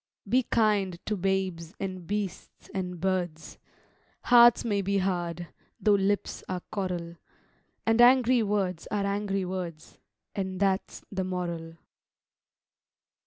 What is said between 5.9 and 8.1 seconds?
lips are coral; And